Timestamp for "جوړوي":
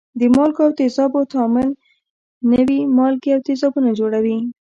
3.99-4.37